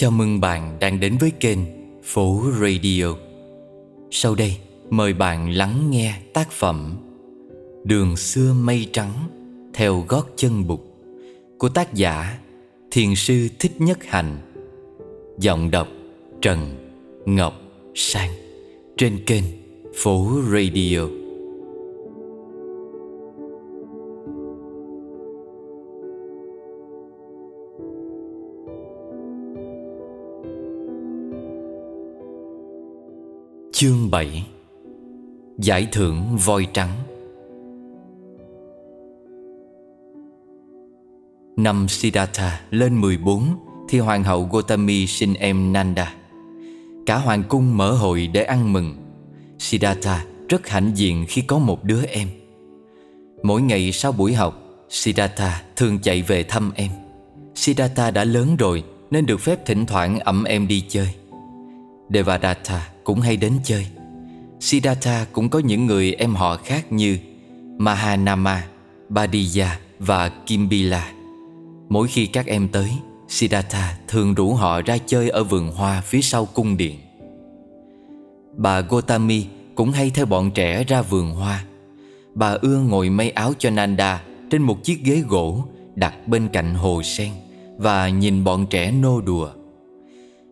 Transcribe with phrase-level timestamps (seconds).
[0.00, 1.58] Chào mừng bạn đang đến với kênh
[2.02, 3.06] Phố Radio.
[4.10, 4.56] Sau đây,
[4.90, 6.96] mời bạn lắng nghe tác phẩm
[7.84, 9.12] Đường xưa mây trắng
[9.74, 10.96] theo gót chân bục
[11.58, 12.38] Của tác giả,
[12.90, 14.38] Thiền sư Thích Nhất Hạnh.
[15.38, 15.88] Giọng đọc
[16.42, 16.76] Trần
[17.26, 17.54] Ngọc
[17.94, 18.30] Sang
[18.96, 19.44] Trên kênh
[19.96, 21.19] Phố Radio.
[33.80, 34.46] Chương 7
[35.58, 36.90] Giải thưởng voi trắng.
[41.56, 43.44] Năm Siddhartha lên 14
[43.88, 46.14] Thì hoàng hậu Gotami sinh em Nanda.
[47.06, 48.94] Cả hoàng cung mở hội để ăn mừng.
[49.58, 52.28] Siddhartha rất hãnh diện khi có một đứa em.
[53.42, 56.90] Mỗi ngày sau buổi học, Siddhartha thường chạy về thăm em.
[57.54, 61.08] Siddhartha đã lớn rồi Nên được phép thỉnh thoảng ẩm em đi chơi.
[62.14, 63.86] Devadatta cũng hay đến chơi.
[64.60, 67.18] Siddhartha cũng có những người em họ khác như
[67.78, 68.66] Mahanama,
[69.08, 71.12] Badiya và Kimbila.
[71.88, 72.90] Mỗi khi các em tới
[73.28, 76.96] Siddhartha thường rủ họ ra chơi ở vườn hoa phía sau cung điện.
[78.56, 81.64] Bà Gotami cũng hay theo bọn trẻ ra vườn hoa.
[82.34, 85.64] Bà ưa ngồi may áo cho Nanda Trên một chiếc ghế gỗ
[85.94, 87.30] đặt bên cạnh hồ sen
[87.76, 89.48] Và nhìn bọn trẻ nô đùa.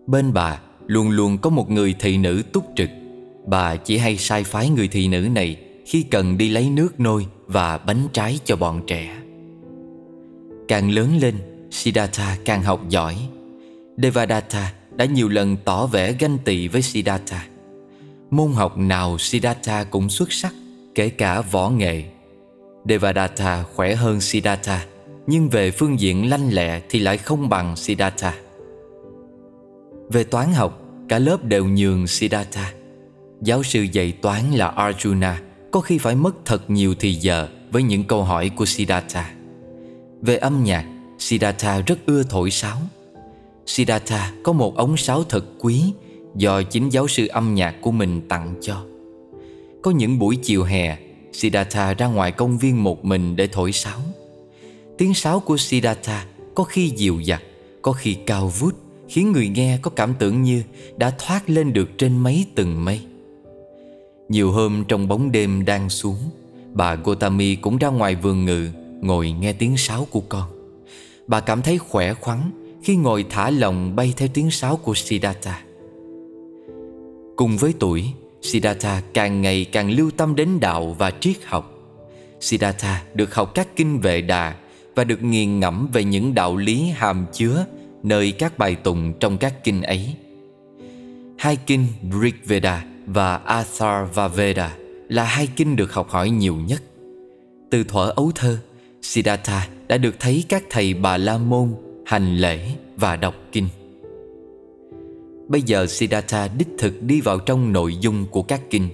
[0.06, 2.88] Bên bà Luôn luôn có một người thị nữ túc trực.
[3.46, 5.56] Bà chỉ hay sai phái người thị nữ này
[5.86, 9.16] Khi cần đi lấy nước nôi Và bánh trái cho bọn trẻ.
[10.68, 11.34] Càng lớn lên,
[11.70, 13.16] Siddhartha càng học giỏi.
[13.96, 17.46] Devadatta đã nhiều lần tỏ vẻ ganh tị với Siddhartha.
[18.30, 20.54] Môn học nào Siddhartha cũng xuất sắc,
[20.94, 22.04] Kể cả võ nghệ.
[22.88, 24.86] Devadatta khỏe hơn Siddhartha,
[25.26, 28.34] Nhưng về phương diện lanh lẹ Thì lại không bằng Siddhartha
[30.10, 32.72] về toán học, cả lớp đều nhường Siddhartha.
[33.42, 35.34] Giáo sư dạy toán là Arjuna
[35.70, 39.34] có khi phải mất thật nhiều thì giờ với những câu hỏi của Siddhartha.
[40.20, 40.86] Về âm nhạc,
[41.18, 42.78] Siddhartha rất ưa thổi sáo.
[43.66, 45.92] Siddhartha có một ống sáo thật quý
[46.34, 48.84] do chính giáo sư âm nhạc của mình tặng cho.
[49.82, 50.98] Có những buổi chiều hè,
[51.32, 54.00] Siddhartha ra ngoài công viên một mình để thổi sáo.
[54.98, 57.42] Tiếng sáo của Siddhartha có khi dịu dặt,
[57.82, 58.74] có khi cao vút,
[59.08, 60.62] Khiến người nghe có cảm tưởng như
[60.96, 63.00] Đã thoát lên được trên mấy tầng mây.
[64.28, 66.18] Nhiều hôm trong bóng đêm đang xuống,
[66.72, 68.68] Bà Gotami cũng ra ngoài vườn ngự,
[69.00, 70.44] Ngồi nghe tiếng sáo của con.
[71.26, 72.50] Bà cảm thấy khỏe khoắn
[72.82, 75.62] Khi ngồi thả lòng bay theo tiếng sáo của Siddhartha.
[77.36, 78.04] Cùng với tuổi,
[78.42, 81.74] Siddhartha càng ngày càng lưu tâm đến đạo và triết học.
[82.40, 84.54] Siddhartha được học các kinh vệ đà
[84.94, 87.66] Và được nghiền ngẫm về những đạo lý hàm chứa
[88.02, 90.14] nơi các bài tụng trong các kinh ấy.
[91.38, 91.86] Hai kinh
[92.22, 94.76] Rig Veda và Atharvaveda
[95.08, 96.82] là hai kinh được học hỏi nhiều nhất.
[97.70, 98.58] Từ thuở ấu thơ,
[99.02, 101.74] Siddhartha đã được thấy các thầy Bà La Môn
[102.06, 103.68] hành lễ và đọc kinh.
[105.48, 108.88] Bây giờ Siddhartha đích thực đi vào trong nội dung của các kinh.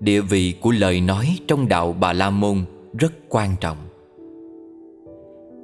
[0.00, 2.64] Địa vị của lời nói trong đạo Bà La Môn
[2.98, 3.76] rất quan trọng.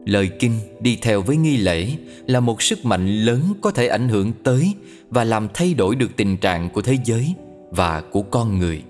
[0.07, 1.89] Lời kinh đi theo với nghi lễ
[2.27, 4.75] là một sức mạnh lớn có thể ảnh hưởng tới
[5.11, 7.35] và làm thay đổi được tình trạng của thế giới
[7.71, 8.83] và của con người.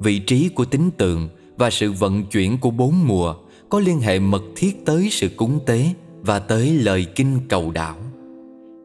[0.00, 3.34] Vị trí của tính tượng và sự vận chuyển của bốn mùa
[3.68, 5.86] có liên hệ mật thiết tới sự cúng tế
[6.20, 7.96] và tới lời kinh cầu đạo.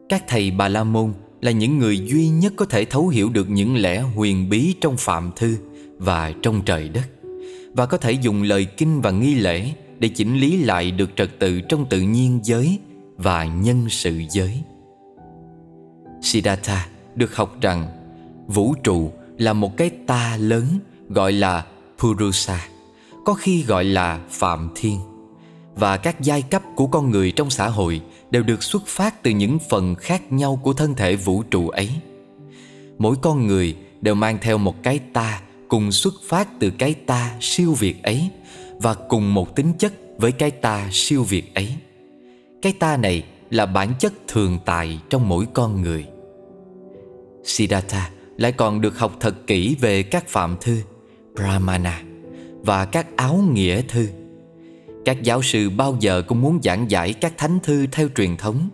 [0.08, 3.50] Các thầy Bà La Môn là những người duy nhất có thể thấu hiểu được
[3.50, 5.56] những lẽ huyền bí trong phạm thư
[5.98, 7.08] và trong trời đất
[7.74, 9.72] và có thể dùng lời kinh và nghi lễ
[10.02, 12.78] để chỉnh lý lại được trật tự trong tự nhiên giới
[13.16, 14.62] và nhân sự giới.
[16.22, 17.86] Siddhartha được học rằng
[18.46, 20.64] vũ trụ là một cái ta lớn
[21.08, 21.66] gọi là
[21.98, 22.66] Purusa,
[23.24, 24.98] có khi gọi là Phạm Thiên.
[25.74, 28.00] Và các giai cấp của con người trong xã hội
[28.30, 31.90] đều được xuất phát từ những phần khác nhau của thân thể vũ trụ ấy.
[32.98, 37.36] Mỗi con người đều mang theo một cái ta cùng xuất phát từ cái ta
[37.40, 38.30] siêu việt ấy
[38.82, 41.74] và cùng một tính chất với cái ta siêu việt ấy.
[42.62, 46.06] Cái ta này là bản chất thường tại trong mỗi con người.
[47.44, 50.80] Siddhartha lại còn được học thật kỹ về các phạm thư,
[51.34, 52.02] Brahmana
[52.62, 54.08] và các áo nghĩa thư.
[55.04, 58.68] Các giáo sư bao giờ cũng muốn giảng giải các thánh thư theo truyền thống,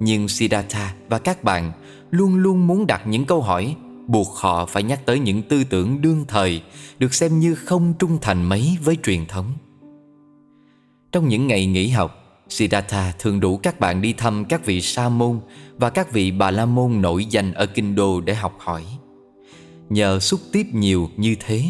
[0.00, 1.72] nhưng Siddhartha và các bạn
[2.10, 3.76] luôn luôn muốn đặt những câu hỏi
[4.06, 6.62] buộc họ phải nhắc tới những tư tưởng đương thời
[6.98, 9.52] được xem như không trung thành mấy với truyền thống.
[11.12, 15.08] Trong những ngày nghỉ học, Siddhartha thường đủ các bạn đi thăm các vị sa
[15.08, 15.40] môn
[15.76, 18.84] và các vị bà la môn nổi danh ở kinh đô để học hỏi.
[19.88, 21.62] Nhờ xúc tiếp nhiều như thế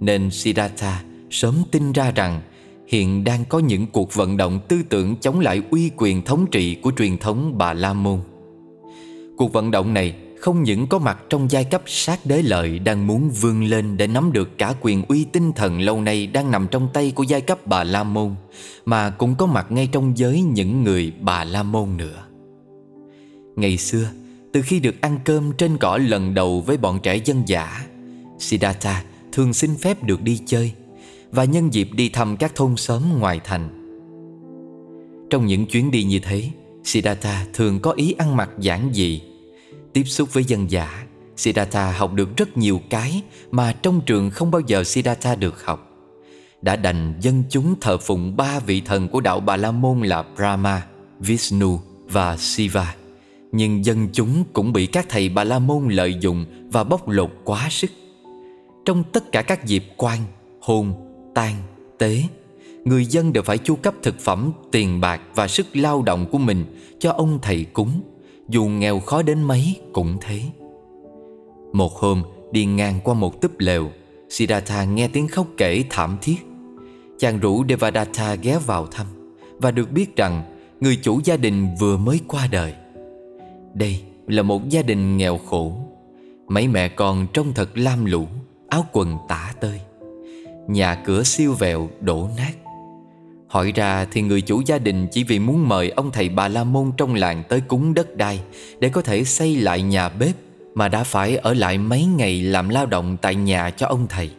[0.00, 2.40] nên Siddhartha sớm tin ra rằng
[2.88, 6.74] hiện đang có những cuộc vận động tư tưởng chống lại uy quyền thống trị
[6.74, 8.20] của truyền thống Bà La Môn.
[9.36, 13.06] Cuộc vận động này không những có mặt trong giai cấp sát đế lợi đang
[13.06, 16.66] muốn vươn lên để nắm được cả quyền uy tinh thần lâu nay đang nằm
[16.70, 18.34] trong tay của giai cấp Bà La Môn,
[18.84, 22.24] mà cũng có mặt ngay trong giới những người Bà La Môn nữa.
[23.56, 24.10] Ngày xưa,
[24.52, 27.86] từ khi được ăn cơm trên cỏ lần đầu với bọn trẻ dân giả,
[28.38, 30.72] Siddhartha thường xin phép được đi chơi
[31.30, 33.68] và nhân dịp đi thăm các thôn xóm ngoài thành.
[35.30, 36.50] Trong những chuyến đi như thế,
[36.84, 39.20] Siddhartha thường có ý ăn mặc giản dị
[39.98, 41.06] Tiếp xúc với dân giả
[41.36, 45.90] Siddhartha học được rất nhiều cái Mà trong trường không bao giờ Siddhartha được học.
[46.62, 50.24] Đã đành dân chúng thờ phụng ba vị thần của đạo Bà La Môn là
[50.36, 50.86] Brahma,
[51.20, 52.94] Vishnu và Shiva.
[53.52, 57.30] Nhưng dân chúng cũng bị các thầy Bà La Môn lợi dụng và bóc lột
[57.44, 57.90] quá sức.
[58.84, 60.20] Trong tất cả các dịp quan,
[60.60, 60.92] hôn,
[61.34, 61.54] tang,
[61.98, 62.22] tế
[62.84, 66.38] Người dân đều phải chu cấp thực phẩm, tiền bạc và sức lao động của
[66.38, 66.64] mình
[66.98, 68.00] cho ông thầy cúng
[68.48, 70.40] dù nghèo khó đến mấy cũng thế.
[71.72, 72.22] Một hôm,
[72.52, 73.90] đi ngang qua một túp lều,
[74.28, 76.36] Siddhartha nghe tiếng khóc kể thảm thiết.
[77.18, 79.06] Chàng rủ Devadatta ghé vào thăm
[79.58, 80.42] Và được biết rằng
[80.80, 82.74] Người chủ gia đình vừa mới qua đời.
[83.74, 85.72] Đây là một gia đình nghèo khổ.
[86.48, 88.26] Mấy mẹ con trông thật lam lũ,
[88.68, 89.80] Áo quần tả tơi.
[90.68, 92.52] Nhà cửa siêu vẹo, đổ nát.
[93.48, 96.64] Hỏi ra thì người chủ gia đình chỉ vì muốn mời ông thầy Bà La
[96.64, 98.40] Môn trong làng tới cúng đất đai
[98.80, 100.34] để có thể xây lại nhà bếp
[100.74, 104.30] mà đã phải ở lại mấy ngày làm lao động tại nhà cho ông thầy.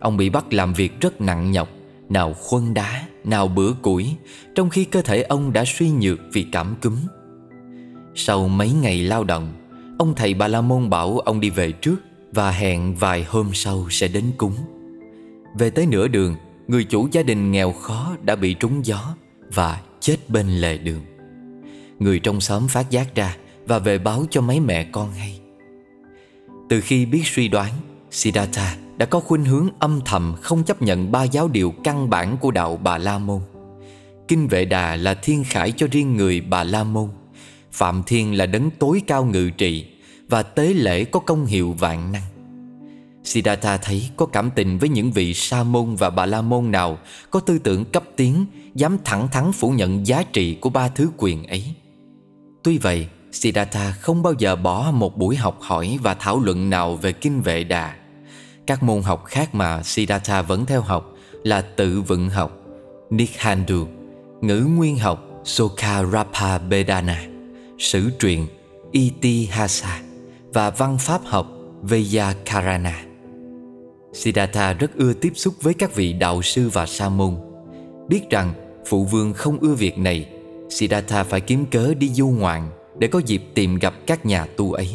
[0.00, 1.68] Ông bị bắt làm việc rất nặng nhọc,
[2.08, 4.14] nào khuân đá, nào bữa củi,
[4.54, 6.96] trong khi cơ thể ông đã suy nhược vì cảm cúm.
[8.14, 9.52] Sau mấy ngày lao động,
[9.98, 11.96] ông thầy Bà La Môn bảo ông đi về trước
[12.32, 14.54] và hẹn vài hôm sau sẽ đến cúng.
[15.58, 16.34] Về tới nửa đường,
[16.68, 19.14] Người chủ gia đình nghèo khó đã bị trúng gió
[19.54, 21.02] Và chết bên lề đường.
[21.98, 23.36] Người trong xóm phát giác ra
[23.66, 25.40] Và về báo cho mấy mẹ con hay.
[26.68, 27.72] Từ khi biết suy đoán,
[28.10, 32.36] Siddhartha đã có khuynh hướng âm thầm Không chấp nhận ba giáo điều căn bản
[32.36, 33.40] của đạo Bà La Môn.
[34.28, 37.08] Kinh Vệ Đà là thiên khải cho riêng người Bà La Môn,
[37.72, 39.86] Phạm Thiên là đấng tối cao ngự trị
[40.28, 42.37] Và tế lễ có công hiệu vạn năng.
[43.28, 46.98] Siddhartha thấy có cảm tình với những vị sa môn và bà la môn nào
[47.30, 51.10] có tư tưởng cấp tiến, dám thẳng thắn phủ nhận giá trị của ba thứ
[51.16, 51.74] quyền ấy.
[52.62, 56.96] Tuy vậy, Siddhartha không bao giờ bỏ một buổi học hỏi và thảo luận nào
[56.96, 57.94] về kinh vệ đà.
[58.66, 62.52] Các môn học khác mà Siddhartha vẫn theo học là tự vận học,
[63.10, 63.86] Nikhandu,
[64.40, 67.26] ngữ nguyên học Sokarapa Bedana,
[67.78, 68.46] sử truyện
[68.92, 70.00] Itihasa
[70.52, 71.46] và văn pháp học
[71.82, 73.07] Vyakarana.
[74.18, 77.34] Siddhartha rất ưa tiếp xúc với các vị đạo sư và sa môn.
[78.08, 78.52] Biết rằng
[78.86, 80.28] phụ vương không ưa việc này
[80.70, 84.72] Siddhartha phải kiếm cớ đi du ngoạn Để có dịp tìm gặp các nhà tu
[84.72, 84.88] ấy.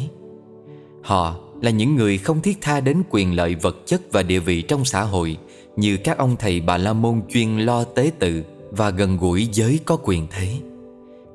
[1.02, 4.62] Họ là những người không thiết tha đến quyền lợi vật chất và địa vị
[4.62, 5.36] trong xã hội
[5.76, 9.80] Như các ông thầy bà la môn chuyên lo tế tự Và gần gũi giới
[9.84, 10.48] có quyền thế.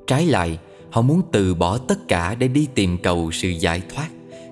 [0.06, 0.58] Trái lại,
[0.90, 4.08] họ muốn từ bỏ tất cả để đi tìm cầu sự giải thoát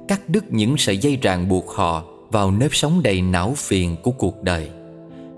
[0.09, 4.11] Cắt đứt những sợi dây ràng buộc họ vào nếp sống đầy não phiền của
[4.11, 4.71] cuộc đời.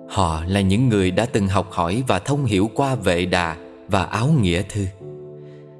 [0.08, 3.56] Họ là những người đã từng học hỏi và thông hiểu qua vệ đà
[3.88, 4.86] và áo nghĩa thư.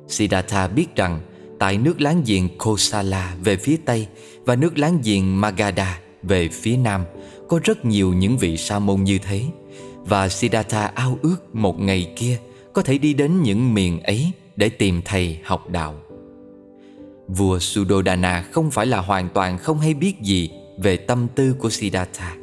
[0.09, 1.21] Siddhartha biết rằng
[1.59, 4.07] tại nước láng giềng Kosala về phía Tây
[4.45, 7.05] và nước láng giềng Magadha về phía Nam,
[7.49, 9.43] có rất nhiều những vị sa môn như thế.
[10.05, 12.39] Và Siddhartha ao ước một ngày kia
[12.73, 15.95] có thể đi đến những miền ấy để tìm thầy học đạo.
[17.29, 21.71] Vua Suddhodana không phải là hoàn toàn không hay biết gì về tâm tư của
[21.71, 22.37] Siddhartha.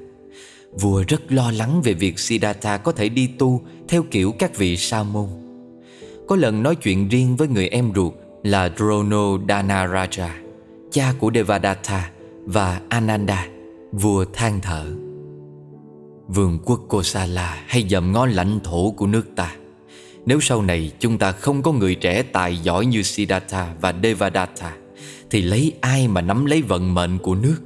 [0.72, 4.78] Vua rất lo lắng về việc Siddhartha có thể đi tu theo kiểu các vị
[4.78, 5.28] sa môn.
[6.28, 10.30] Có lần nói chuyện riêng với người em ruột là Drono Dhanaraja,
[10.92, 12.12] cha của Devadatta
[12.46, 13.48] và Ananda,
[13.92, 14.86] vua than thở.
[16.28, 19.56] Vương quốc Kosala hay dầm ngó lãnh thổ của nước ta.
[20.26, 24.76] Nếu sau này chúng ta không có người trẻ tài giỏi như Siddhartha và Devadatta
[25.30, 27.58] Thì lấy ai mà nắm lấy vận mệnh của nước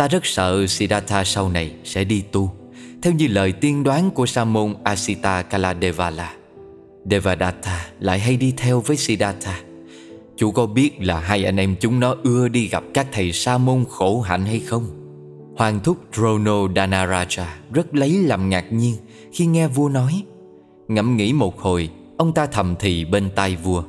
[0.00, 2.52] Ta rất sợ Siddhartha sau này sẽ đi tu.
[3.02, 6.34] Theo như lời tiên đoán của sa môn Asita Kaladevala
[7.10, 9.60] Devadatta lại hay đi theo với Siddhartha.
[10.36, 13.58] Chú có biết là hai anh em chúng nó ưa đi gặp các thầy sa
[13.58, 14.84] môn khổ hạnh hay không?
[15.56, 18.96] Hoàng thúc Drono Dhanaraja rất lấy làm ngạc nhiên
[19.32, 20.22] khi nghe vua nói.
[20.88, 23.82] Ngẫm nghĩ một hồi, Ông ta thầm thì bên tai vua.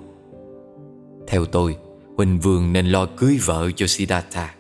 [1.28, 1.76] Theo tôi
[2.18, 4.54] Huỳnh Vương nên lo cưới vợ cho Siddhartha.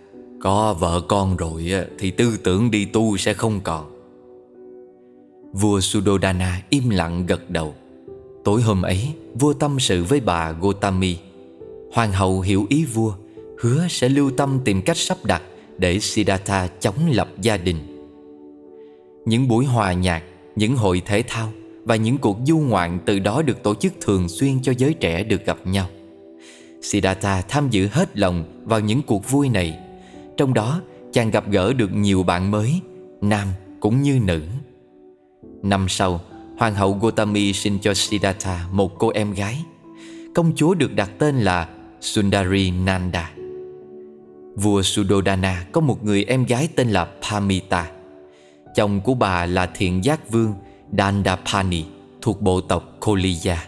[0.43, 3.91] Có vợ con rồi Thì tư tưởng đi tu sẽ không còn.
[5.53, 7.75] Vua Sudodana im lặng gật đầu.
[8.43, 9.07] Tối hôm ấy,
[9.39, 11.17] Vua tâm sự với bà Gotami.
[11.93, 13.13] Hoàng hậu hiểu ý vua,
[13.59, 15.41] Hứa sẽ lưu tâm tìm cách sắp đặt
[15.77, 17.77] Để Siddhartha chống lập gia đình.
[19.25, 20.23] Những buổi hòa nhạc,
[20.55, 21.51] Những hội thể thao
[21.83, 25.23] Và những cuộc du ngoạn từ đó được tổ chức thường xuyên cho giới trẻ
[25.23, 25.87] được gặp nhau.
[26.81, 29.79] Siddhartha tham dự hết lòng vào những cuộc vui này
[30.41, 30.81] trong đó,
[31.11, 32.81] chàng gặp gỡ được nhiều bạn mới,
[33.21, 33.47] Nam
[33.79, 34.41] cũng như nữ.
[35.63, 36.21] Năm sau,
[36.57, 39.65] Hoàng hậu Gotami sinh cho Siddhartha một cô em gái.
[40.35, 41.67] Công chúa được đặt tên là
[41.99, 43.31] Sundari Nanda
[44.55, 47.91] Vua Suddhodana có một người em gái tên là Pamita.
[48.75, 50.53] Chồng của bà là thiện giác vương
[50.97, 51.83] Dandapani
[52.21, 53.65] thuộc bộ tộc Koliya.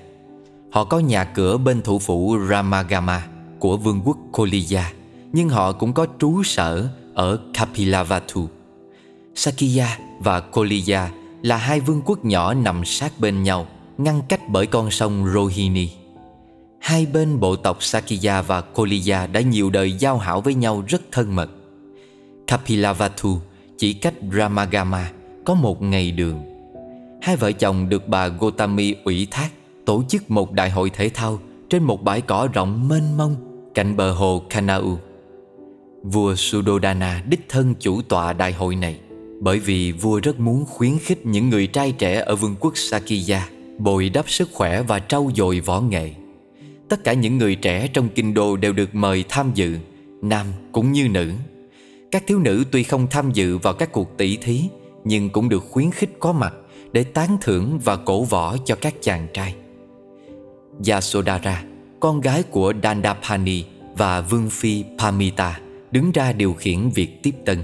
[0.72, 3.28] Họ có nhà cửa bên thủ phủ Ramagama
[3.60, 4.92] của vương quốc Koliya.
[5.34, 8.48] Nhưng họ cũng có trú sở ở Kapilavatu
[9.36, 11.12] Sakya và Koliya
[11.42, 15.90] là hai vương quốc nhỏ nằm sát bên nhau, Ngăn cách bởi con sông Rohini.
[16.80, 21.02] Hai bên bộ tộc Sakya và Koliya đã nhiều đời giao hảo với nhau rất
[21.12, 21.50] thân mật.
[22.48, 23.38] Kapilavatu
[23.78, 25.12] chỉ cách Ramagama
[25.46, 26.44] có một ngày đường.
[27.22, 29.50] Hai vợ chồng được bà Gotami ủy thác
[29.86, 33.36] tổ chức một đại hội thể thao trên một bãi cỏ rộng mênh mông
[33.76, 35.00] cạnh bờ hồ Kanau.
[36.04, 39.00] Vua Suddhodana đích thân chủ tọa đại hội này
[39.40, 43.48] bởi vì vua rất muốn khuyến khích những người trai trẻ ở vương quốc Sakya
[43.78, 46.12] bồi đắp sức khỏe và trau dồi võ nghệ.
[46.90, 49.78] Tất cả những người trẻ trong kinh đô đều được mời tham dự,
[50.22, 51.32] nam cũng như nữ.
[52.12, 54.62] Các thiếu nữ tuy không tham dự vào các cuộc tỷ thí
[55.04, 56.54] nhưng cũng được khuyến khích có mặt
[56.92, 59.56] để tán thưởng và cổ võ cho các chàng trai.
[60.88, 61.64] Yasodhara,
[62.00, 63.64] con gái của Dandapani
[63.96, 65.60] và vương phi Pamita
[65.94, 67.58] đứng ra điều khiển việc tiếp tân.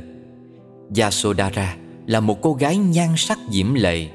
[0.98, 4.08] Yasodhara là một cô gái nhan sắc diễm lệ,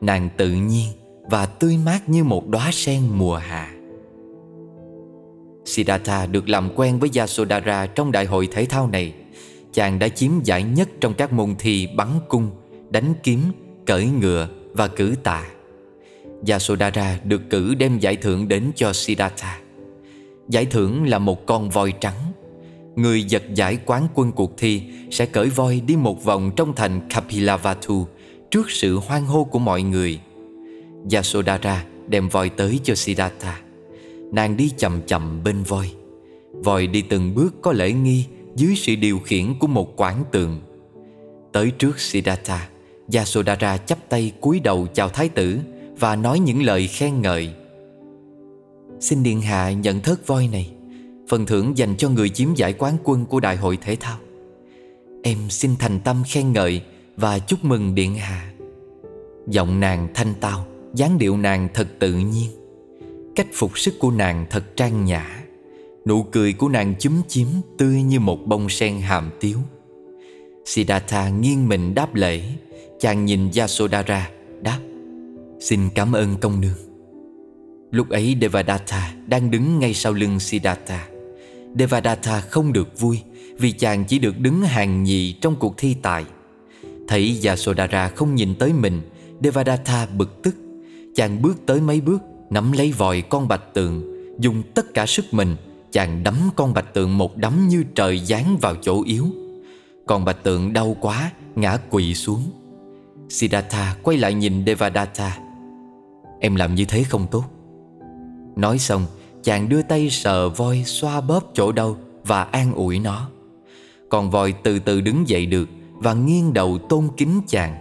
[0.00, 0.88] nàng tự nhiên
[1.30, 3.72] và tươi mát như một đóa sen mùa hạ.
[5.64, 9.12] Siddhartha được làm quen với Yasodhara trong đại hội thể thao này.
[9.72, 12.50] Chàng đã chiếm giải nhất trong các môn thi bắn cung,
[12.90, 13.40] đánh kiếm,
[13.86, 15.46] cởi ngựa và cử tạ.
[16.48, 19.60] Yasodhara được cử đem giải thưởng đến cho Siddhartha.
[20.48, 22.32] Giải thưởng là một con voi trắng.
[22.96, 27.00] Người giật giải quán quân cuộc thi sẽ cởi voi đi một vòng trong thành
[27.10, 28.06] Kapilavatu
[28.50, 30.20] trước sự hoan hô của mọi người.
[31.12, 33.60] Yasodhara đem voi tới cho Siddhartha.
[34.32, 35.92] Nàng đi chậm chậm bên voi.
[36.52, 38.24] Voi đi từng bước có lễ nghi
[38.56, 40.60] dưới sự điều khiển của một quản tượng.
[41.52, 42.68] Tới trước Siddhartha,
[43.12, 45.58] Yasodhara chắp tay cúi đầu chào thái tử
[45.98, 47.50] và nói những lời khen ngợi.
[49.00, 50.70] Xin Điện Hạ nhận thớt voi này,
[51.28, 54.18] phần thưởng dành cho người chiếm giải quán quân của đại hội thể thao.
[55.22, 56.82] Em xin thành tâm khen ngợi
[57.16, 58.52] và chúc mừng Điện Hạ.
[59.48, 62.50] Giọng nàng thanh tao, dáng điệu nàng thật tự nhiên.
[63.36, 65.44] Cách phục sức của nàng thật trang nhã.
[66.06, 69.58] Nụ cười của nàng chúm chím tươi như một bông sen hàm tiếu.
[70.64, 72.42] Siddhartha nghiêng mình đáp lễ
[73.00, 74.30] Chàng nhìn Yasodhara
[74.62, 74.80] Đáp
[75.60, 76.78] Xin cảm ơn công nương
[77.90, 81.08] Lúc ấy Devadatta đang đứng ngay sau lưng Siddhartha
[81.74, 83.22] Devadatta không được vui
[83.58, 86.24] Vì chàng chỉ được đứng hàng nhì trong cuộc thi tài.
[87.08, 89.00] Thấy Yasodhara không nhìn tới mình,
[89.40, 90.56] Devadatta bực tức.
[91.14, 94.02] Chàng bước tới mấy bước, Nắm lấy vòi con bạch tượng,
[94.38, 95.56] Dùng tất cả sức mình,
[95.92, 99.26] Chàng đấm con bạch tượng một đấm như trời giáng vào chỗ yếu.
[100.06, 102.42] Con bạch tượng đau quá, Ngã quỵ xuống.
[103.28, 105.38] Siddhartha quay lại nhìn Devadatta.
[106.40, 107.44] Em làm như thế không tốt.
[108.56, 109.06] Nói xong
[109.46, 113.28] Chàng đưa tay sờ voi xoa bóp chỗ đau Và an ủi nó.
[114.08, 117.74] Còn voi từ từ đứng dậy được Và nghiêng đầu tôn kính chàng.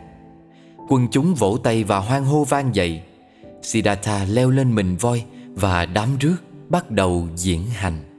[0.90, 3.02] Quân chúng vỗ tay và hoan hô vang dậy.
[3.62, 5.24] Siddhartha leo lên mình voi
[5.56, 6.36] Và đám rước
[6.70, 8.15] bắt đầu diễn hành.